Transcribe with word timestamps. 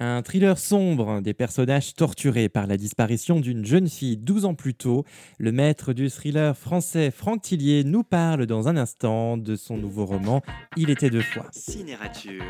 Un 0.00 0.22
thriller 0.22 0.58
sombre, 0.58 1.20
des 1.20 1.34
personnages 1.34 1.94
torturés 1.94 2.48
par 2.48 2.66
la 2.66 2.76
disparition 2.76 3.38
d'une 3.38 3.64
jeune 3.64 3.88
fille 3.88 4.16
12 4.16 4.44
ans 4.44 4.54
plus 4.54 4.74
tôt. 4.74 5.04
Le 5.38 5.52
maître 5.52 5.92
du 5.92 6.10
thriller 6.10 6.56
français 6.56 7.12
Franck 7.12 7.42
Tillier 7.42 7.84
nous 7.84 8.02
parle 8.02 8.46
dans 8.46 8.66
un 8.66 8.76
instant 8.76 9.36
de 9.36 9.54
son 9.54 9.76
nouveau 9.76 10.04
roman 10.04 10.42
Il 10.76 10.90
était 10.90 11.10
deux 11.10 11.22
fois. 11.22 11.46
Cinérature. 11.52 12.42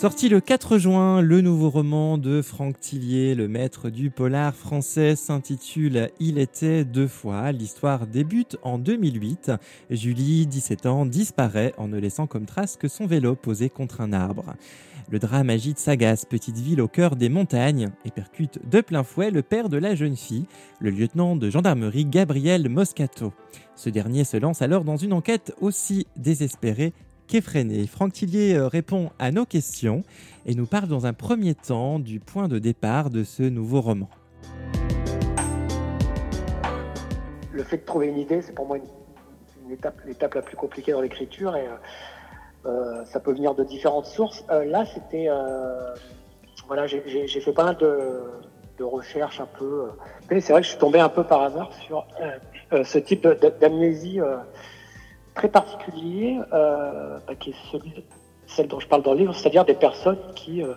Sorti 0.00 0.30
le 0.30 0.40
4 0.40 0.78
juin, 0.78 1.20
le 1.20 1.42
nouveau 1.42 1.68
roman 1.68 2.16
de 2.16 2.40
Franck 2.40 2.80
Tillier, 2.80 3.34
le 3.34 3.48
maître 3.48 3.90
du 3.90 4.08
polar 4.08 4.54
français, 4.54 5.14
s'intitule 5.14 6.08
Il 6.18 6.38
était 6.38 6.86
deux 6.86 7.06
fois. 7.06 7.52
L'histoire 7.52 8.06
débute 8.06 8.56
en 8.62 8.78
2008. 8.78 9.52
Julie, 9.90 10.46
17 10.46 10.86
ans, 10.86 11.04
disparaît 11.04 11.74
en 11.76 11.86
ne 11.88 11.98
laissant 11.98 12.26
comme 12.26 12.46
trace 12.46 12.78
que 12.78 12.88
son 12.88 13.04
vélo 13.04 13.34
posé 13.34 13.68
contre 13.68 14.00
un 14.00 14.14
arbre. 14.14 14.54
Le 15.10 15.18
drame 15.18 15.50
agite 15.50 15.78
Sagas, 15.78 16.24
petite 16.26 16.56
ville 16.56 16.80
au 16.80 16.88
cœur 16.88 17.14
des 17.14 17.28
montagnes, 17.28 17.90
et 18.06 18.10
percute 18.10 18.58
de 18.70 18.80
plein 18.80 19.02
fouet 19.02 19.30
le 19.30 19.42
père 19.42 19.68
de 19.68 19.76
la 19.76 19.94
jeune 19.94 20.16
fille, 20.16 20.46
le 20.80 20.88
lieutenant 20.88 21.36
de 21.36 21.50
gendarmerie 21.50 22.06
Gabriel 22.06 22.70
Moscato. 22.70 23.34
Ce 23.76 23.90
dernier 23.90 24.24
se 24.24 24.38
lance 24.38 24.62
alors 24.62 24.84
dans 24.84 24.96
une 24.96 25.12
enquête 25.12 25.54
aussi 25.60 26.06
désespérée 26.16 26.94
qu'effréné. 27.30 27.86
Franck 27.86 28.12
Tillier 28.12 28.56
euh, 28.56 28.66
répond 28.66 29.10
à 29.20 29.30
nos 29.30 29.46
questions 29.46 30.02
et 30.46 30.54
nous 30.56 30.66
parle 30.66 30.88
dans 30.88 31.06
un 31.06 31.12
premier 31.12 31.54
temps 31.54 32.00
du 32.00 32.18
point 32.18 32.48
de 32.48 32.58
départ 32.58 33.08
de 33.08 33.22
ce 33.22 33.44
nouveau 33.44 33.80
roman. 33.80 34.08
Le 37.52 37.62
fait 37.62 37.76
de 37.76 37.84
trouver 37.84 38.08
une 38.08 38.18
idée, 38.18 38.42
c'est 38.42 38.54
pour 38.54 38.66
moi 38.66 38.78
l'étape 39.68 40.34
la 40.34 40.42
plus 40.42 40.56
compliquée 40.56 40.90
dans 40.90 41.00
l'écriture 41.00 41.54
et 41.54 41.68
euh, 41.68 42.66
euh, 42.66 43.04
ça 43.04 43.20
peut 43.20 43.32
venir 43.32 43.54
de 43.54 43.62
différentes 43.62 44.06
sources. 44.06 44.44
là, 44.48 44.84
c'était. 44.86 45.28
voilà, 46.66 46.88
j'ai, 46.88 47.00
fait 47.28 47.52
pas 47.52 47.64
mal 47.64 47.76
de, 47.76 48.82
recherches 48.82 49.40
un 49.40 49.46
peu. 49.46 49.88
mais 50.30 50.40
c'est 50.40 50.52
vrai 50.52 50.62
que 50.62 50.66
je 50.66 50.70
suis 50.70 50.80
tombé 50.80 50.98
un 50.98 51.10
peu 51.10 51.22
par 51.22 51.42
hasard 51.42 51.72
sur 51.74 52.06
ce 52.72 52.98
type 52.98 53.28
d'amnésie 53.60 54.20
très 55.34 55.48
particulier, 55.48 56.38
euh, 56.52 57.18
bah, 57.26 57.34
qui 57.34 57.50
est 57.50 57.54
celle 58.46 58.68
dont 58.68 58.80
je 58.80 58.88
parle 58.88 59.02
dans 59.02 59.12
le 59.12 59.20
livre, 59.20 59.34
c'est-à-dire 59.34 59.64
des 59.64 59.74
personnes 59.74 60.18
qui, 60.34 60.62
euh, 60.62 60.74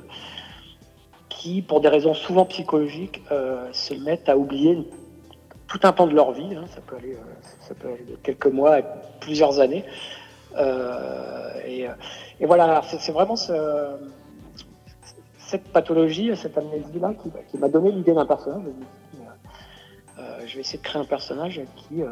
qui, 1.29 1.61
pour 1.61 1.81
des 1.81 1.87
raisons 1.87 2.13
souvent 2.13 2.45
psychologiques, 2.45 3.21
euh, 3.31 3.67
se 3.71 3.93
mettent 3.93 4.29
à 4.29 4.37
oublier 4.37 4.87
tout 5.67 5.79
un 5.83 5.91
pan 5.91 6.05
de 6.07 6.13
leur 6.13 6.31
vie. 6.31 6.55
Hein. 6.55 6.65
ça, 6.67 6.81
peut 6.81 6.95
aller, 6.97 7.17
ça 7.61 7.73
peut 7.73 7.87
aller 7.87 8.05
de 8.05 8.15
quelques 8.17 8.47
mois 8.47 8.75
à 8.75 8.81
plusieurs 9.19 9.59
années. 9.59 9.83
Et, 11.65 11.87
voilà, 12.45 12.81
c'est 12.83 13.11
vraiment 13.11 13.35
ce, 13.35 13.53
cette 15.37 15.63
pathologie, 15.69 16.35
cette 16.35 16.57
amnésie-là 16.57 17.13
qui, 17.49 17.57
m'a 17.57 17.69
donné 17.69 17.91
l'idée 17.91 18.13
d'un 18.13 18.25
personnage. 18.25 18.61
je 20.45 20.55
vais 20.55 20.61
essayer 20.61 20.77
de 20.77 20.83
créer 20.83 21.01
un 21.01 21.05
personnage 21.05 21.61
qui, 21.75 22.03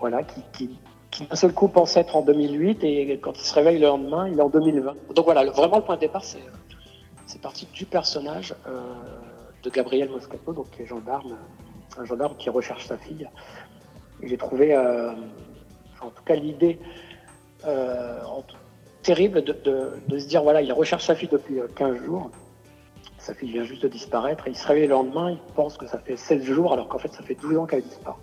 voilà, 0.00 0.22
qui, 0.22 0.70
qui 1.12 1.26
d'un 1.26 1.36
seul 1.36 1.52
coup 1.52 1.68
pense 1.68 1.96
être 1.96 2.16
en 2.16 2.22
2008 2.22 2.82
et 2.84 3.18
quand 3.18 3.38
il 3.38 3.44
se 3.44 3.54
réveille 3.54 3.78
le 3.78 3.86
lendemain, 3.86 4.28
il 4.28 4.38
est 4.38 4.42
en 4.42 4.48
2020. 4.48 4.94
Donc 5.14 5.24
voilà, 5.26 5.44
vraiment 5.44 5.76
le 5.76 5.84
point 5.84 5.96
de 5.96 6.00
départ, 6.00 6.24
c'est 6.24 6.40
parti 7.40 7.68
du 7.72 7.84
personnage 7.84 8.54
euh, 8.66 8.80
de 9.62 9.70
Gabriel 9.70 10.08
Moscato, 10.08 10.52
donc 10.52 10.70
qui 10.70 10.82
est 10.82 10.86
gendarme, 10.86 11.36
un 11.98 12.04
gendarme 12.04 12.36
qui 12.36 12.48
recherche 12.50 12.86
sa 12.86 12.96
fille. 12.96 13.28
J'ai 14.22 14.36
trouvé, 14.38 14.74
euh, 14.74 15.12
en 16.00 16.10
tout 16.10 16.22
cas, 16.24 16.34
l'idée 16.34 16.78
euh, 17.66 18.18
terrible 19.02 19.42
de, 19.42 20.18
se 20.18 20.26
dire 20.26 20.42
voilà, 20.42 20.62
il 20.62 20.72
recherche 20.72 21.04
sa 21.04 21.14
fille 21.14 21.28
depuis 21.28 21.56
15 21.76 22.04
jours. 22.04 22.30
Sa 23.18 23.34
fille 23.34 23.52
vient 23.52 23.64
juste 23.64 23.82
de 23.82 23.88
disparaître 23.88 24.48
et 24.48 24.50
il 24.50 24.56
se 24.56 24.66
réveille 24.66 24.86
le 24.86 24.94
lendemain, 24.94 25.30
il 25.30 25.38
pense 25.54 25.76
que 25.76 25.86
ça 25.86 25.98
fait 25.98 26.16
16 26.16 26.42
jours 26.42 26.72
alors 26.72 26.88
qu'en 26.88 26.98
fait 26.98 27.12
ça 27.12 27.22
fait 27.22 27.36
12 27.36 27.58
ans 27.58 27.66
qu'elle 27.66 27.84
a 28.04 28.16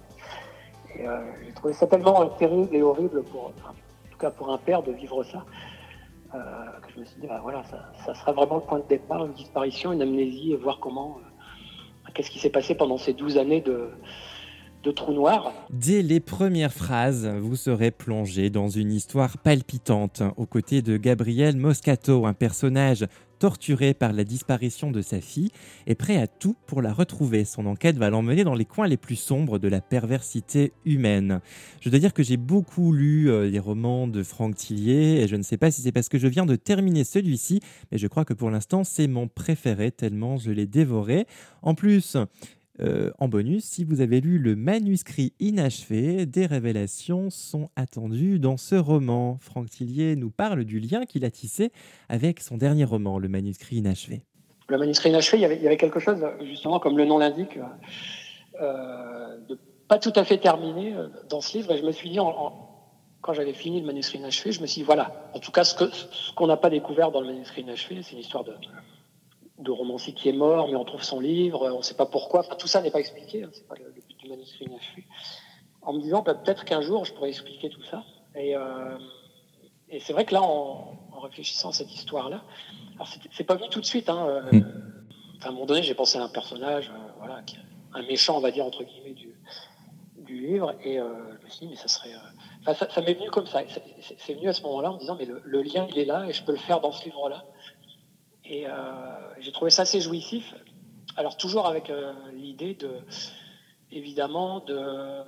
disparu. 1.00 1.08
Euh, 1.08 1.32
j'ai 1.46 1.54
trouvé 1.54 1.74
ça 1.74 1.88
tellement 1.88 2.26
terrible 2.30 2.76
et 2.76 2.82
horrible, 2.82 3.24
pour, 3.24 3.46
en 3.48 4.12
tout 4.12 4.18
cas 4.20 4.32
pour 4.32 4.52
un 4.52 4.58
père, 4.58 4.84
de 4.84 4.92
vivre 4.92 5.24
ça, 5.24 5.46
euh, 6.34 6.38
que 6.82 6.94
je 6.94 7.00
me 7.00 7.06
suis 7.06 7.20
dit, 7.22 7.28
bah, 7.28 7.40
voilà, 7.42 7.64
ça, 8.06 8.14
sera 8.14 8.32
vraiment 8.32 8.56
le 8.56 8.62
point 8.62 8.80
de 8.80 8.88
départ, 8.88 9.26
une 9.26 9.34
disparition, 9.34 9.92
une 9.92 10.02
amnésie, 10.02 10.52
et 10.52 10.56
voir 10.56 10.80
comment, 10.80 11.18
euh, 11.18 12.12
qu'est-ce 12.14 12.30
qui 12.30 12.40
s'est 12.40 12.50
passé 12.50 12.76
pendant 12.76 12.98
ces 12.98 13.14
12 13.14 13.38
années 13.38 13.62
de, 13.62 13.90
de 14.84 14.92
trou 14.92 15.14
noir. 15.14 15.52
Dès 15.70 16.02
les 16.02 16.20
premières 16.20 16.74
phrases, 16.74 17.28
vous 17.28 17.56
serez 17.56 17.92
plongé 17.92 18.50
dans 18.50 18.70
une 18.70 18.92
histoire 18.92 19.38
palpitante 19.38 20.24
aux 20.38 20.46
côtés 20.46 20.82
de 20.82 20.98
Gabriel 20.98 21.58
Moscato, 21.58 22.26
un 22.26 22.34
personnage 22.34 23.06
torturé 23.40 23.94
par 23.94 24.14
la 24.14 24.24
disparition 24.24 24.92
de 24.92 25.02
sa 25.02 25.22
fille 25.22 25.50
et 25.88 25.96
prêt 25.96 26.18
à 26.18 26.28
tout 26.28 26.56
pour 26.68 26.82
la 26.82 26.94
retrouver. 26.94 27.46
Son 27.46 27.66
enquête 27.66 27.98
va 27.98 28.10
l'emmener 28.10 28.44
dans 28.44 28.54
les 28.54 28.66
coins 28.66 28.88
les 28.88 28.98
plus 28.98 29.16
sombres 29.16 29.58
de 29.58 29.68
la 29.68 29.82
perversité 29.82 30.74
humaine. 30.86 31.42
Je 31.82 31.90
dois 31.90 32.00
dire 32.00 32.14
que 32.14 32.24
j'ai 32.24 32.38
beaucoup 32.38 32.92
lu 32.92 33.32
euh, 33.32 33.50
les 33.50 33.60
romans 33.60 34.08
de 34.08 34.22
Franck 34.22 34.56
Tillier 34.56 35.22
et 35.22 35.28
je 35.28 35.36
ne 35.36 35.44
sais 35.44 35.58
pas 35.58 35.72
si 35.72 35.82
c'est 35.82 35.92
parce 35.92 36.10
que 36.10 36.20
je 36.20 36.28
viens 36.28 36.46
de 36.46 36.56
terminer 36.56 37.04
celui-ci, 37.04 37.62
mais 37.92 37.98
je 37.98 38.08
crois 38.08 38.26
que 38.26 38.34
pour 38.34 38.52
l'instant 38.52 38.84
c'est 38.84 39.08
mon 39.08 39.28
préféré 39.28 39.92
tellement 39.92 40.38
je 40.38 40.52
l'ai 40.52 40.66
dévoré. 40.66 41.26
En 41.62 41.76
plus, 41.76 42.18
euh, 42.82 43.12
en 43.20 43.28
bonus, 43.28 43.66
si 43.66 43.84
vous 43.84 44.00
avez 44.00 44.22
lu 44.22 44.40
le 44.40 44.56
manuscrit 44.56 45.34
inachevé, 45.40 46.26
des 46.26 46.46
révélations 46.46 47.30
sont 47.30 47.70
attendues 47.76 48.40
dans 48.40 48.58
ce 48.58 48.76
roman. 48.76 49.38
Franck 49.42 49.70
Tillier 49.70 50.16
nous 50.16 50.30
parle 50.30 50.64
du 50.64 50.80
lien 50.80 51.06
qu'il 51.06 51.26
a 51.26 51.32
tissé 51.32 51.72
avec 52.08 52.40
son 52.40 52.58
dernier 52.58 52.86
roman, 52.86 53.20
le 53.20 53.28
manuscrit 53.28 53.78
inachevé. 53.78 54.22
Le 54.70 54.78
manuscrit 54.78 55.10
inachevé, 55.10 55.40
il 55.40 55.62
y 55.62 55.68
avait, 55.68 55.78
quelque 55.78 56.00
chose, 56.00 56.26
justement, 56.44 56.80
comme 56.80 56.98
le 56.98 57.06
nom 57.06 57.18
l'indique, 57.18 57.60
euh, 58.62 59.38
de 59.50 59.58
pas 59.88 59.98
tout 59.98 60.14
à 60.16 60.24
fait 60.24 60.38
terminé 60.38 60.94
euh, 60.94 61.08
dans 61.30 61.42
ce 61.42 61.58
livre. 61.58 61.74
Et 61.74 61.80
je 61.80 61.84
me 61.84 61.92
suis 61.92 62.10
dit, 62.10 62.20
quand 63.22 63.34
j'avais 63.34 63.54
fini 63.54 63.82
le 63.82 63.88
manuscrit 63.88 64.20
inachevé, 64.20 64.54
je 64.54 64.62
me 64.62 64.68
suis 64.68 64.82
dit, 64.82 64.86
voilà, 64.86 65.30
en 65.34 65.40
tout 65.40 65.52
cas, 65.52 65.66
ce 65.66 66.34
qu'on 66.36 66.48
n'a 66.48 66.58
pas 66.58 66.70
découvert 66.70 67.12
dans 67.12 67.20
le 67.20 67.28
manuscrit 67.28 67.62
inachevé, 67.62 68.02
c'est 68.04 68.14
une 68.14 68.20
histoire 68.20 68.46
de, 68.46 68.54
de 69.60 69.72
romancier 69.72 70.14
qui 70.14 70.30
est 70.30 70.34
mort, 70.34 70.70
mais 70.70 70.76
on 70.76 70.86
trouve 70.86 71.04
son 71.04 71.20
livre, 71.20 71.70
on 71.74 71.80
ne 71.80 71.84
sait 71.84 71.96
pas 71.96 72.06
pourquoi. 72.06 72.44
tout 72.44 72.68
ça 72.68 72.82
n'est 72.82 72.92
pas 72.92 73.00
expliqué, 73.00 73.44
hein, 73.44 73.50
c'est 73.52 73.68
pas 73.68 73.76
le, 73.76 73.92
but 73.92 74.18
du 74.18 74.30
manuscrit 74.30 74.66
inachevé. 74.66 75.06
En 75.82 75.94
me 75.94 76.02
disant 76.02 76.22
bah, 76.22 76.34
peut-être 76.34 76.64
qu'un 76.66 76.82
jour 76.82 77.06
je 77.06 77.14
pourrais 77.14 77.30
expliquer 77.30 77.70
tout 77.70 77.84
ça. 77.84 78.04
Et, 78.36 78.56
euh, 78.56 78.98
c'est 80.00 80.14
vrai 80.14 80.24
que 80.24 80.34
là, 80.34 80.42
en, 80.42 80.98
réfléchissant 81.22 81.70
à 81.70 81.74
cette 81.74 81.94
histoire-là, 81.94 82.44
alors 82.96 83.10
c'est 83.32 83.44
pas 83.44 83.56
venu 83.56 83.68
tout 83.70 83.82
de 83.82 83.86
suite. 83.86 84.10
Hein, 84.10 84.26
euh, 84.28 84.42
mm. 84.54 84.66
à 85.42 85.48
un 85.50 85.52
moment 85.52 85.66
donné, 85.66 85.84
j'ai 85.84 85.94
pensé 85.94 86.18
à 86.18 86.24
un 86.24 86.30
personnage, 86.30 86.90
euh, 86.90 87.12
voilà, 87.18 87.42
un 87.94 88.02
méchant, 88.04 88.38
on 88.38 88.40
va 88.40 88.52
dire 88.52 88.66
entre 88.66 88.84
guillemets 88.84 89.14
du, 89.14 89.36
livre, 90.30 90.76
et 90.84 90.98
je 90.98 91.46
me 91.46 91.50
suis 91.50 91.66
dit 91.66 91.68
mais 91.72 91.76
ça 91.76 91.88
serait, 91.88 92.12
ça, 92.64 93.02
m'est 93.02 93.16
venu 93.16 93.32
comme 93.32 93.48
ça. 93.48 93.62
C'est 94.20 94.36
venu 94.36 94.48
à 94.48 94.54
ce 94.54 94.62
moment-là 94.62 94.92
en 94.92 94.94
me 94.94 95.00
disant 95.00 95.18
mais 95.20 95.26
le 95.26 95.62
lien 95.64 95.88
il 95.90 95.98
est 95.98 96.06
là 96.06 96.28
et 96.30 96.34
je 96.34 96.44
peux 96.44 96.52
le 96.52 96.60
faire 96.60 96.82
dans 96.82 96.92
ce 96.92 97.04
livre-là. 97.06 97.46
Et 98.50 98.66
euh, 98.66 98.72
j'ai 99.40 99.52
trouvé 99.52 99.70
ça 99.70 99.84
assez 99.84 100.02
jouissif. 100.02 100.56
Alors 101.16 101.38
toujours 101.38 101.68
avec 101.68 101.90
euh, 101.90 102.14
l'idée 102.34 102.74
de, 102.74 102.90
évidemment, 103.92 104.60
de, 104.62 105.22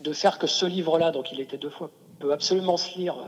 de 0.00 0.12
faire 0.12 0.38
que 0.38 0.46
ce 0.46 0.64
livre-là, 0.64 1.10
donc 1.10 1.30
il 1.30 1.40
était 1.40 1.58
deux 1.58 1.70
fois, 1.70 1.90
peut 2.20 2.32
absolument 2.32 2.78
se 2.78 2.98
lire 2.98 3.18
euh, 3.18 3.26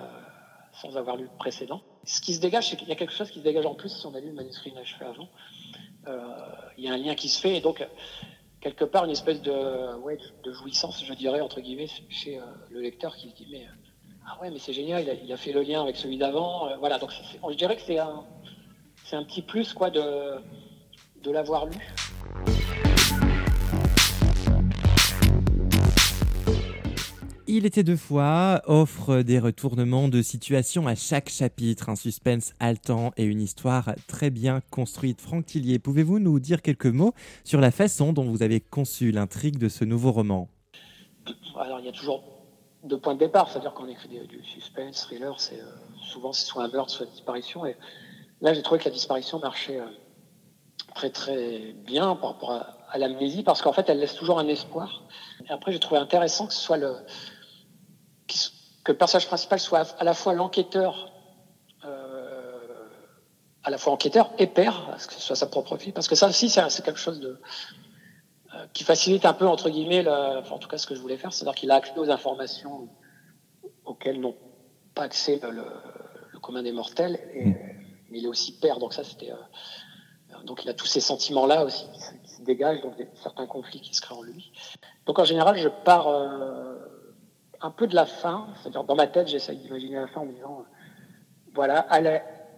sans 0.72 0.96
avoir 0.96 1.16
lu 1.16 1.24
le 1.24 1.38
précédent. 1.38 1.82
Ce 2.04 2.20
qui 2.22 2.32
se 2.32 2.40
dégage, 2.40 2.70
c'est 2.70 2.76
qu'il 2.76 2.88
y 2.88 2.92
a 2.92 2.96
quelque 2.96 3.12
chose 3.12 3.30
qui 3.30 3.40
se 3.40 3.44
dégage 3.44 3.66
en 3.66 3.74
plus 3.74 3.90
si 3.90 4.06
on 4.06 4.14
a 4.14 4.20
lu 4.20 4.28
le 4.28 4.34
manuscrit 4.34 4.70
inachevé 4.70 5.04
avant. 5.04 5.28
il 6.78 6.84
y 6.84 6.88
a 6.88 6.94
un 6.94 6.96
lien 6.96 7.14
qui 7.14 7.28
se 7.28 7.40
fait 7.40 7.56
et 7.56 7.60
donc 7.60 7.86
quelque 8.60 8.84
part 8.84 9.04
une 9.04 9.10
espèce 9.10 9.42
de, 9.42 9.96
ouais, 9.96 10.18
de 10.42 10.52
jouissance, 10.52 11.04
je 11.04 11.12
dirais, 11.12 11.42
entre 11.42 11.60
guillemets, 11.60 11.88
chez 12.08 12.40
le 12.70 12.80
lecteur 12.80 13.16
qui 13.16 13.30
se 13.30 13.34
dit 13.34 13.48
mais 13.50 13.66
ah 14.26 14.38
ouais 14.40 14.50
mais 14.50 14.58
c'est 14.58 14.72
génial, 14.72 15.02
il 15.02 15.10
a, 15.10 15.14
il 15.14 15.32
a, 15.32 15.36
fait 15.36 15.52
le 15.52 15.62
lien 15.62 15.82
avec 15.82 15.96
celui 15.96 16.18
d'avant. 16.18 16.76
voilà, 16.78 16.98
donc 16.98 17.10
je 17.10 17.56
dirais 17.56 17.76
que 17.76 17.82
c'est 17.82 17.98
un, 17.98 18.24
c'est 19.04 19.16
un 19.16 19.24
petit 19.24 19.42
plus 19.42 19.74
quoi 19.74 19.90
de, 19.90 20.00
de 21.22 21.30
l'avoir 21.30 21.66
lu. 21.66 21.76
Il 27.46 27.66
était 27.66 27.84
deux 27.84 27.98
fois, 27.98 28.62
offre 28.64 29.20
des 29.20 29.38
retournements 29.38 30.08
de 30.08 30.22
situation 30.22 30.86
à 30.86 30.94
chaque 30.94 31.28
chapitre, 31.28 31.90
un 31.90 31.94
suspense 31.94 32.54
haletant 32.58 33.12
et 33.18 33.24
une 33.24 33.42
histoire 33.42 33.94
très 34.08 34.30
bien 34.30 34.62
construite. 34.70 35.20
Franck 35.20 35.46
Tillier, 35.46 35.78
pouvez-vous 35.78 36.18
nous 36.18 36.40
dire 36.40 36.62
quelques 36.62 36.86
mots 36.86 37.12
sur 37.44 37.60
la 37.60 37.70
façon 37.70 38.14
dont 38.14 38.24
vous 38.24 38.42
avez 38.42 38.60
conçu 38.60 39.12
l'intrigue 39.12 39.58
de 39.58 39.68
ce 39.68 39.84
nouveau 39.84 40.10
roman? 40.10 40.48
Alors 41.60 41.78
il 41.80 41.86
y 41.86 41.88
a 41.90 41.92
toujours 41.92 42.24
deux 42.82 42.98
points 42.98 43.14
de 43.14 43.20
départ, 43.20 43.50
c'est-à-dire 43.50 43.74
qu'on 43.74 43.88
écrit 43.88 44.08
du 44.08 44.42
suspense, 44.42 45.02
thriller, 45.02 45.38
c'est 45.38 45.60
euh, 45.60 45.66
souvent 46.02 46.32
c'est 46.32 46.46
soit 46.46 46.64
un 46.64 46.68
meurtre, 46.68 46.90
soit 46.90 47.06
une 47.06 47.12
disparition, 47.12 47.66
et 47.66 47.76
Là, 48.40 48.52
j'ai 48.52 48.62
trouvé 48.62 48.80
que 48.80 48.84
la 48.84 48.90
disparition 48.90 49.38
marchait 49.38 49.80
euh, 49.80 49.86
très 50.94 51.10
très 51.10 51.72
bien 51.72 52.16
par 52.16 52.32
rapport 52.32 52.52
à, 52.52 52.98
l'amnésie 52.98 53.42
parce 53.42 53.60
qu'en 53.60 53.72
fait, 53.72 53.88
elle 53.88 53.98
laisse 53.98 54.14
toujours 54.14 54.38
un 54.38 54.46
espoir. 54.46 55.02
Et 55.48 55.52
après, 55.52 55.72
j'ai 55.72 55.80
trouvé 55.80 56.00
intéressant 56.00 56.46
que 56.46 56.54
ce 56.54 56.60
soit 56.60 56.76
le 56.76 56.94
que 58.84 58.92
le 58.92 58.98
personnage 58.98 59.26
principal 59.26 59.58
soit 59.58 59.96
à 59.98 60.04
la 60.04 60.14
fois 60.14 60.34
l'enquêteur, 60.34 61.12
à 63.64 63.70
la 63.70 63.78
fois 63.78 63.92
enquêteur 63.92 64.30
et 64.38 64.46
père, 64.46 64.96
que 65.08 65.14
ce 65.14 65.20
soit 65.20 65.36
sa 65.36 65.46
propre 65.46 65.76
fille, 65.76 65.92
parce 65.92 66.06
que 66.06 66.14
ça 66.14 66.28
aussi, 66.28 66.50
c'est 66.50 66.84
quelque 66.84 66.98
chose 66.98 67.18
de, 67.18 67.40
qui 68.72 68.84
facilite 68.84 69.24
un 69.24 69.32
peu, 69.32 69.46
entre 69.46 69.70
guillemets, 69.70 70.06
en 70.06 70.58
tout 70.58 70.68
cas 70.68 70.78
ce 70.78 70.86
que 70.86 70.94
je 70.94 71.00
voulais 71.00 71.16
faire, 71.16 71.32
c'est-à-dire 71.32 71.54
qu'il 71.54 71.70
a 71.70 71.76
accès 71.76 71.96
aux 71.96 72.10
informations 72.10 72.88
auxquelles 73.84 74.20
n'ont 74.20 74.36
pas 74.94 75.02
accès 75.02 75.40
le, 75.42 75.64
commun 76.40 76.62
des 76.62 76.72
mortels, 76.72 77.18
mm. 77.34 77.52
Mais 78.14 78.20
il 78.20 78.26
est 78.26 78.28
aussi 78.28 78.52
père, 78.52 78.78
donc 78.78 78.94
ça 78.94 79.02
c'était... 79.02 79.32
Euh, 79.32 80.36
donc 80.44 80.64
il 80.64 80.70
a 80.70 80.74
tous 80.74 80.86
ces 80.86 81.00
sentiments-là 81.00 81.64
aussi 81.64 81.84
qui, 82.22 82.30
se 82.30 82.42
dégagent, 82.42 82.80
donc 82.80 82.94
certains 83.22 83.46
conflits 83.46 83.80
qui 83.80 83.92
se 83.94 84.00
créent 84.00 84.14
en 84.14 84.22
lui. 84.22 84.52
Donc 85.06 85.18
en 85.18 85.24
général, 85.24 85.56
je 85.56 85.68
pars 85.68 86.06
euh, 86.06 86.76
un 87.60 87.70
peu 87.70 87.88
de 87.88 87.94
la 87.94 88.06
fin, 88.06 88.46
c'est-à-dire 88.62 88.84
dans 88.84 88.94
ma 88.94 89.08
tête, 89.08 89.26
j'essaye 89.26 89.56
d'imaginer 89.58 89.96
la 89.96 90.06
fin 90.06 90.20
en 90.20 90.26
me 90.26 90.32
disant, 90.32 90.60
euh, 90.60 90.70
voilà, 91.54 91.86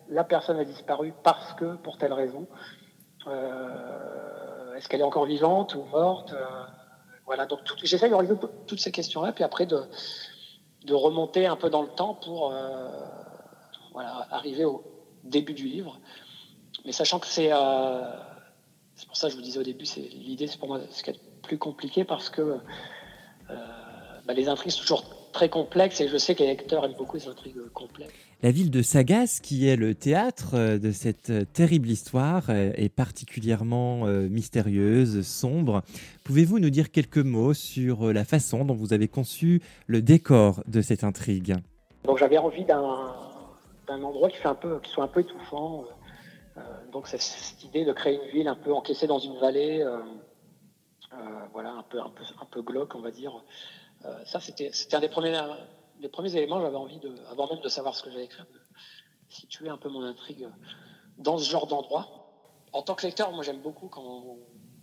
la 0.08 0.24
personne 0.24 0.58
a 0.58 0.64
disparu 0.64 1.14
parce 1.22 1.54
que, 1.54 1.76
pour 1.76 1.96
telle 1.96 2.12
raison. 2.12 2.46
Est-ce 3.26 4.88
qu'elle 4.88 5.00
est 5.00 5.04
encore 5.04 5.26
vivante 5.26 5.74
ou 5.74 5.84
morte 5.84 6.34
Voilà, 7.24 7.46
donc 7.46 7.60
j'essaye 7.82 8.10
de 8.10 8.14
résoudre 8.14 8.50
toutes 8.66 8.80
ces 8.80 8.92
questions-là, 8.92 9.32
puis 9.32 9.42
après 9.42 9.66
de, 9.66 9.82
de 10.84 10.94
remonter 10.94 11.46
un 11.46 11.56
peu 11.56 11.70
dans 11.70 11.82
le 11.82 11.88
temps 11.88 12.14
pour 12.14 12.54
voilà, 13.92 14.26
arriver 14.30 14.64
au 14.64 14.95
début 15.28 15.54
du 15.54 15.68
livre. 15.68 16.00
Mais 16.84 16.92
sachant 16.92 17.18
que 17.18 17.26
c'est. 17.26 17.50
Euh, 17.52 18.02
c'est 18.94 19.06
pour 19.06 19.16
ça 19.16 19.26
que 19.26 19.32
je 19.32 19.36
vous 19.36 19.42
disais 19.42 19.58
au 19.58 19.64
début, 19.64 19.84
c'est 19.84 20.00
l'idée, 20.00 20.46
c'est 20.46 20.58
pour 20.58 20.68
moi 20.68 20.80
ce 20.90 21.02
qui 21.02 21.10
est 21.10 21.20
plus 21.42 21.58
compliqué 21.58 22.04
parce 22.04 22.30
que 22.30 22.40
euh, 22.40 23.54
bah, 24.26 24.32
les 24.32 24.48
intrigues 24.48 24.72
sont 24.72 24.80
toujours 24.80 25.04
très 25.32 25.50
complexes 25.50 26.00
et 26.00 26.08
je 26.08 26.16
sais 26.16 26.34
que 26.34 26.42
les 26.42 26.46
lecteurs 26.46 26.82
aiment 26.86 26.94
beaucoup 26.96 27.18
les 27.18 27.28
intrigues 27.28 27.68
complexes. 27.74 28.14
La 28.42 28.50
ville 28.50 28.70
de 28.70 28.80
Sagas, 28.80 29.40
qui 29.42 29.68
est 29.68 29.76
le 29.76 29.94
théâtre 29.94 30.54
euh, 30.54 30.78
de 30.78 30.92
cette 30.92 31.52
terrible 31.52 31.90
histoire, 31.90 32.48
est 32.48 32.88
particulièrement 32.88 34.06
mystérieuse, 34.06 35.26
sombre. 35.26 35.82
Pouvez-vous 36.24 36.58
nous 36.58 36.70
dire 36.70 36.90
quelques 36.90 37.18
mots 37.18 37.52
sur 37.52 38.14
la 38.14 38.24
façon 38.24 38.64
dont 38.64 38.74
vous 38.74 38.94
avez 38.94 39.08
conçu 39.08 39.60
le 39.86 40.00
décor 40.00 40.62
de 40.68 40.80
cette 40.80 41.04
intrigue? 41.04 41.54
Donc 42.04 42.16
j'avais 42.16 42.38
envie 42.38 42.64
d'un 42.64 43.12
d'un 43.86 44.02
endroit 44.02 44.28
qui 44.28 44.36
fait 44.36 44.48
un 44.48 44.54
peu, 44.54 44.80
qui 44.80 44.90
soit 44.90 45.04
un 45.04 45.08
peu 45.08 45.20
étouffant. 45.20 45.84
Euh, 46.56 46.60
donc 46.90 47.06
c'est 47.06 47.20
cette 47.20 47.62
idée 47.64 47.84
de 47.84 47.92
créer 47.92 48.14
une 48.14 48.30
ville 48.30 48.48
un 48.48 48.54
peu 48.54 48.72
encaissée 48.72 49.06
dans 49.06 49.18
une 49.18 49.38
vallée, 49.38 49.82
euh, 49.82 50.00
euh, 51.12 51.16
voilà, 51.52 51.72
un 51.72 51.82
peu, 51.82 52.00
un 52.00 52.10
peu, 52.10 52.24
un 52.40 52.46
peu 52.46 52.62
glauque, 52.62 52.94
on 52.94 53.00
va 53.00 53.10
dire. 53.10 53.42
ça, 54.24 54.40
c'était, 54.40 54.70
un 54.92 55.00
des 55.00 55.08
premiers, 55.08 56.36
éléments. 56.36 56.60
J'avais 56.60 56.76
envie 56.76 56.98
de, 56.98 57.14
avant 57.30 57.48
même 57.48 57.60
de 57.60 57.68
savoir 57.68 57.94
ce 57.94 58.02
que 58.02 58.10
j'allais 58.10 58.24
écrire, 58.24 58.46
de 58.46 58.60
situer 59.28 59.68
un 59.68 59.78
peu 59.78 59.88
mon 59.88 60.02
intrigue 60.02 60.48
dans 61.18 61.38
ce 61.38 61.50
genre 61.50 61.66
d'endroit. 61.66 62.08
En 62.72 62.82
tant 62.82 62.94
que 62.94 63.06
lecteur, 63.06 63.32
moi 63.32 63.42
j'aime 63.42 63.60
beaucoup 63.60 63.88
quand 63.88 64.02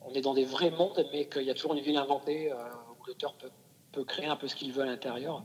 on, 0.02 0.14
est 0.14 0.22
dans 0.22 0.34
des 0.34 0.46
vrais 0.46 0.72
mondes, 0.72 1.06
mais 1.12 1.28
qu'il 1.28 1.44
y 1.44 1.50
a 1.50 1.54
toujours 1.54 1.74
une 1.74 1.80
ville 1.80 1.98
inventée 1.98 2.52
où 2.52 3.06
l'auteur 3.06 3.36
peut, 3.92 4.04
créer 4.04 4.26
un 4.28 4.36
peu 4.36 4.48
ce 4.48 4.56
qu'il 4.56 4.72
veut 4.72 4.82
à 4.82 4.86
l'intérieur. 4.86 5.44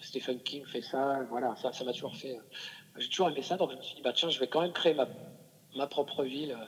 Stephen 0.00 0.40
King 0.40 0.64
fait 0.66 0.82
ça, 0.82 1.20
voilà, 1.28 1.54
ça, 1.56 1.72
ça 1.72 1.84
m'a 1.84 1.92
toujours 1.92 2.16
fait. 2.16 2.36
Euh, 2.36 2.42
j'ai 2.98 3.08
toujours 3.08 3.28
aimé 3.28 3.42
ça, 3.42 3.56
donc 3.56 3.70
je 3.70 3.76
me 3.76 3.82
suis 3.82 3.96
dit, 3.96 4.02
bah, 4.02 4.12
tiens, 4.12 4.28
je 4.28 4.40
vais 4.40 4.48
quand 4.48 4.62
même 4.62 4.72
créer 4.72 4.94
ma, 4.94 5.06
ma 5.76 5.86
propre 5.86 6.24
ville, 6.24 6.52
euh, 6.52 6.64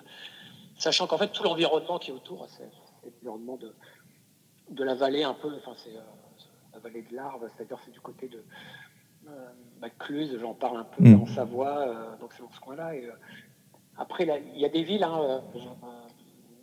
sachant 0.78 1.06
qu'en 1.06 1.18
fait, 1.18 1.28
tout 1.28 1.42
l'environnement 1.42 1.98
qui 1.98 2.10
est 2.10 2.14
autour, 2.14 2.46
c'est 2.48 2.68
l'environnement 3.22 3.56
de, 3.56 3.74
de 4.70 4.84
la 4.84 4.94
vallée 4.94 5.24
un 5.24 5.34
peu, 5.34 5.54
enfin, 5.56 5.72
c'est 5.82 5.96
euh, 5.96 6.00
la 6.72 6.78
vallée 6.78 7.02
de 7.02 7.14
l'Arve, 7.14 7.48
c'est-à-dire 7.56 7.78
c'est 7.84 7.90
du 7.90 8.00
côté 8.00 8.28
de 8.28 8.44
euh, 9.28 9.88
Cluse, 9.98 10.38
j'en 10.40 10.54
parle 10.54 10.78
un 10.78 10.84
peu 10.84 11.02
mm. 11.02 11.22
en 11.22 11.26
Savoie, 11.26 12.16
donc 12.20 12.32
c'est 12.32 12.42
dans 12.42 12.50
ce 12.50 12.60
coin-là. 12.60 12.94
Et, 12.94 13.08
après, 13.98 14.26
il 14.54 14.60
y 14.60 14.64
a 14.64 14.70
des 14.70 14.84
villes 14.84 15.04
hein, 15.04 15.42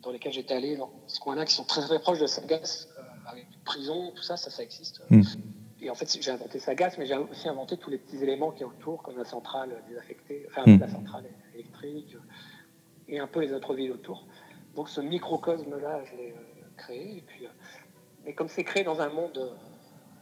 dans 0.02 0.10
lesquelles 0.10 0.32
j'étais 0.32 0.54
allé, 0.54 0.76
dans 0.76 0.90
ce 1.06 1.20
coin-là, 1.20 1.44
qui 1.44 1.54
sont 1.54 1.64
très, 1.64 1.80
très 1.82 2.00
proches 2.00 2.18
de 2.18 2.26
Sagas, 2.26 2.88
avec 3.26 3.46
prison, 3.64 4.10
tout 4.16 4.22
ça, 4.22 4.36
ça, 4.36 4.50
ça 4.50 4.62
existe. 4.62 5.00
Mm 5.10 5.22
et 5.82 5.90
en 5.90 5.94
fait, 5.94 6.18
j'ai 6.20 6.30
inventé 6.30 6.58
Sagas, 6.58 6.96
mais 6.98 7.06
j'ai 7.06 7.16
aussi 7.16 7.48
inventé 7.48 7.76
tous 7.78 7.90
les 7.90 7.98
petits 7.98 8.22
éléments 8.22 8.50
qui 8.50 8.60
y 8.60 8.64
a 8.64 8.66
autour, 8.66 9.02
comme 9.02 9.16
la 9.16 9.24
centrale 9.24 9.82
désaffectée, 9.88 10.46
enfin 10.48 10.62
hmm. 10.66 10.78
la 10.78 10.88
centrale 10.88 11.24
électrique, 11.54 12.16
et 13.08 13.18
un 13.18 13.26
peu 13.26 13.40
les 13.40 13.52
autres 13.52 13.74
villes 13.74 13.92
autour. 13.92 14.26
Donc 14.74 14.88
ce 14.88 15.00
microcosme-là, 15.00 16.04
je 16.04 16.16
l'ai 16.16 16.32
euh, 16.32 16.62
créé. 16.76 17.18
Et 17.18 17.22
puis, 17.22 17.48
mais 18.24 18.32
euh, 18.32 18.34
comme 18.34 18.48
c'est 18.48 18.64
créé 18.64 18.84
dans 18.84 19.00
un 19.00 19.08
monde 19.08 19.38
euh, 19.38 19.54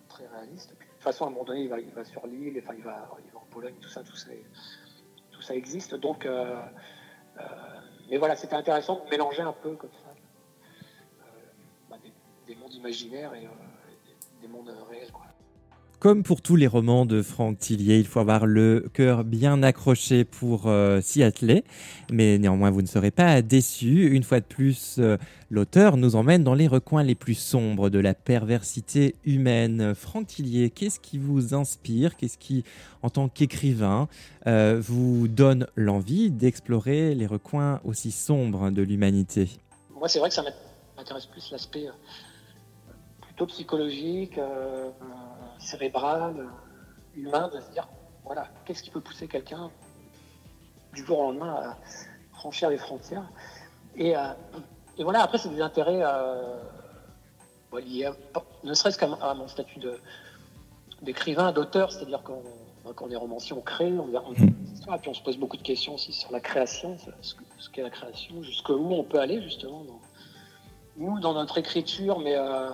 très 0.09 0.27
réaliste, 0.29 0.71
de 0.71 0.77
toute 0.77 1.03
façon, 1.03 1.25
à 1.25 1.27
un 1.29 1.31
moment 1.31 1.45
donné, 1.45 1.63
il 1.63 1.69
va, 1.69 1.81
il 1.81 1.91
va 1.91 2.05
sur 2.05 2.25
l'île, 2.27 2.61
enfin, 2.63 2.75
il 2.77 2.85
va, 2.85 3.11
il 3.25 3.33
va 3.33 3.39
en 3.39 3.47
Pologne, 3.51 3.75
tout 3.81 3.89
ça, 3.89 4.03
tout 4.05 4.17
ça, 4.17 4.31
tout 5.33 5.43
ça 5.43 5.55
existe. 5.55 5.95
Donc, 5.97 6.27
mais 8.11 8.17
voilà, 8.17 8.37
c'était 8.37 8.55
intéressant 8.55 9.05
de 9.05 9.11
mélanger 9.11 9.43
un 9.43 9.53
peu 9.53 9.77
comme 9.77 9.93
ça 9.93 10.15
bah, 11.91 11.97
des, 12.47 12.55
mondes 12.57 12.75
imaginaires 12.75 13.35
et 13.35 13.43
des, 13.43 14.41
des 14.41 14.49
mondes 14.49 14.75
réels. 14.89 15.13
Quoi. 15.13 15.27
Comme 15.99 16.23
pour 16.23 16.43
tous 16.43 16.55
les 16.55 16.69
romans 16.69 17.07
de 17.07 17.23
Franck 17.23 17.59
Tillier, 17.59 17.99
il 17.99 18.07
faut 18.07 18.21
avoir 18.21 18.47
le 18.47 18.89
cœur 18.93 19.25
bien 19.25 19.65
accroché 19.65 20.25
pour 20.25 20.69
euh, 20.69 21.01
s'y 21.01 21.25
atteler. 21.25 21.65
Mais 22.13 22.39
néanmoins, 22.39 22.71
vous 22.71 22.83
ne 22.83 22.87
serez 22.87 23.11
pas 23.11 23.43
déçus. 23.43 24.07
Une 24.07 24.23
fois 24.23 24.39
de 24.39 24.45
plus, 24.45 24.99
euh, 25.01 25.17
l'auteur 25.51 25.97
nous 25.97 26.15
emmène 26.15 26.45
dans 26.45 26.55
les 26.55 26.69
recoins 26.69 27.03
les 27.03 27.17
plus 27.17 27.35
sombres 27.35 27.91
de 27.91 27.99
la 27.99 28.15
perversité 28.15 29.17
humaine. 29.25 29.93
Franck 29.97 30.29
Tillier, 30.29 30.71
qu'est-ce 30.71 31.01
qui 31.01 31.19
vous 31.19 31.53
inspire? 31.53 32.17
Qu'est-ce 32.17 32.39
qui, 32.39 32.63
en 33.03 33.11
tant 33.11 33.29
qu'écrivain, 33.29 34.07
euh, 34.47 34.81
vous 34.81 35.27
donne 35.27 35.67
l'envie 35.75 36.31
d'explorer 36.31 37.17
les 37.17 37.27
recoins 37.27 37.81
aussi 37.83 38.13
sombres 38.13 38.71
de 38.71 38.83
l'humanité? 38.83 39.49
Moi, 39.99 40.09
c'est 40.09 40.21
vrai 40.21 40.29
que 40.29 40.37
ça 40.37 40.45
m'intéresse 40.97 41.27
plus 41.27 41.51
l'aspect 41.51 41.89
plutôt 43.21 43.47
psychologique 43.47 44.39
cérébral, 45.59 46.35
euh, 46.39 47.21
humain, 47.21 47.51
de 47.55 47.61
se 47.61 47.71
dire, 47.71 47.89
voilà, 48.25 48.49
qu'est-ce 48.65 48.83
qui 48.83 48.91
peut 48.91 49.01
pousser 49.01 49.29
quelqu'un 49.29 49.71
du 50.95 51.05
jour 51.05 51.19
au 51.19 51.23
lendemain 51.25 51.55
à 51.55 51.79
franchir 52.33 52.71
les 52.71 52.79
frontières 52.79 53.29
et, 53.97 54.17
euh, 54.17 54.33
et 54.97 55.05
voilà, 55.05 55.23
après, 55.23 55.39
c'est 55.39 55.49
des 55.49 55.61
intérêts 55.61 56.01
euh, 56.03 56.57
liés, 57.85 58.11
ne 58.65 58.75
serait-ce 58.75 58.99
qu'à 58.99 59.35
mon 59.35 59.49
statut 59.49 59.81
d'écrivain, 61.03 61.53
d'auteur, 61.53 61.93
c'est-à-dire 61.93 62.23
qu'on 62.23 62.43
quand 62.95 63.11
est 63.11 63.17
romancier, 63.17 63.55
on 63.55 63.61
crée, 63.61 63.93
on, 63.93 64.09
on, 64.15 64.33
et 64.33 64.99
puis 64.99 65.11
on 65.11 65.15
se 65.15 65.23
pose 65.23 65.37
beaucoup 65.37 65.57
de 65.57 65.63
questions 65.63 65.95
aussi 65.95 66.13
sur 66.13 66.33
la 66.33 66.41
création, 66.41 66.97
ce 67.21 67.71
qu'est 67.71 67.83
la 67.83 67.91
création, 67.91 68.43
jusqu'où 68.43 68.73
on 68.73 69.05
peut 69.05 69.21
aller 69.21 69.43
justement, 69.43 69.85
dans, 69.85 70.01
nous, 70.97 71.21
dans 71.21 71.35
notre 71.35 71.59
écriture, 71.59 72.19
mais 72.19 72.35
euh, 72.37 72.71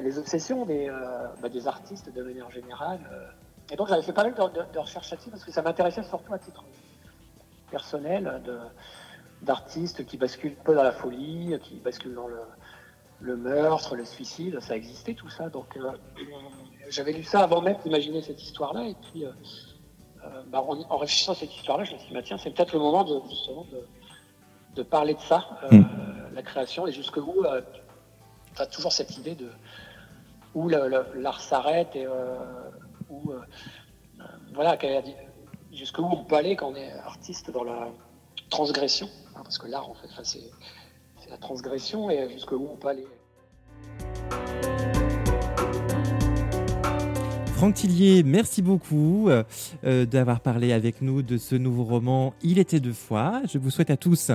les 0.00 0.18
obsessions 0.18 0.64
des, 0.64 0.88
euh, 0.88 1.26
bah, 1.40 1.48
des, 1.48 1.68
artistes 1.68 2.12
de 2.12 2.22
manière 2.22 2.50
générale. 2.50 3.00
Euh. 3.12 3.26
Et 3.72 3.76
donc 3.76 3.88
j'avais 3.88 4.02
fait 4.02 4.12
pas 4.12 4.24
mal 4.24 4.34
de, 4.34 4.78
recherches 4.78 5.10
là-dessus 5.10 5.30
parce 5.30 5.44
que 5.44 5.50
ça 5.50 5.62
m'intéressait 5.62 6.02
surtout 6.02 6.32
à 6.32 6.38
titre 6.38 6.64
personnel 7.70 8.40
d'artistes 9.42 10.06
qui 10.06 10.16
basculent 10.16 10.54
peu 10.54 10.74
dans 10.74 10.84
la 10.84 10.92
folie, 10.92 11.58
qui 11.62 11.80
basculent 11.80 12.14
dans 12.14 12.28
le, 13.20 13.36
meurtre, 13.36 13.96
le 13.96 14.04
suicide, 14.04 14.60
ça 14.60 14.76
existait 14.76 15.14
tout 15.14 15.28
ça. 15.28 15.48
Donc 15.48 15.76
j'avais 16.88 17.12
lu 17.12 17.24
ça 17.24 17.40
avant 17.40 17.60
même 17.60 17.76
d'imaginer 17.82 18.22
cette 18.22 18.40
histoire-là. 18.40 18.84
Et 18.84 18.94
puis 19.10 19.24
bah, 20.46 20.62
en, 20.62 20.96
réfléchissant 20.96 21.32
à 21.32 21.34
cette 21.34 21.54
histoire-là, 21.56 21.82
je 21.82 21.94
me 21.94 21.98
suis 21.98 22.08
dit, 22.08 22.14
bah, 22.14 22.22
tiens, 22.22 22.38
c'est 22.38 22.50
peut-être 22.50 22.72
le 22.72 22.78
moment 22.78 23.02
de, 23.02 23.20
justement 23.28 23.66
de, 24.76 24.82
parler 24.84 25.14
de 25.14 25.20
ça, 25.20 25.58
hmm. 25.72 25.82
la 26.34 26.42
création, 26.42 26.86
et 26.86 26.92
jusqu'où 26.92 27.42
toujours 28.64 28.92
cette 28.92 29.18
idée 29.18 29.34
de 29.34 29.50
où 30.54 30.70
l'art 30.70 31.40
s'arrête 31.42 31.94
et 31.94 32.06
euh, 32.06 32.38
où, 33.10 33.30
euh, 33.30 33.40
voilà, 34.54 34.78
jusqu'où 35.70 36.02
on 36.02 36.24
peut 36.24 36.36
aller 36.36 36.56
quand 36.56 36.68
on 36.68 36.74
est 36.74 36.92
artiste 36.92 37.50
dans 37.50 37.64
la 37.64 37.90
transgression, 38.48 39.10
hein, 39.34 39.40
parce 39.42 39.58
que 39.58 39.66
l'art, 39.66 39.90
en 39.90 39.94
fait, 39.94 40.08
c'est 40.22 41.28
la 41.28 41.36
transgression 41.36 42.08
et 42.08 42.30
jusqu'où 42.30 42.56
on 42.72 42.76
peut 42.76 42.88
aller. 42.88 43.06
Franck 47.56 47.74
Tillier, 47.76 48.22
merci 48.22 48.60
beaucoup 48.60 49.30
euh, 49.30 49.42
euh, 49.84 50.04
d'avoir 50.04 50.40
parlé 50.40 50.74
avec 50.74 51.00
nous 51.00 51.22
de 51.22 51.38
ce 51.38 51.54
nouveau 51.54 51.84
roman 51.84 52.34
Il 52.42 52.58
était 52.58 52.80
deux 52.80 52.92
fois. 52.92 53.40
Je 53.50 53.56
vous 53.56 53.70
souhaite 53.70 53.88
à 53.88 53.96
tous 53.96 54.30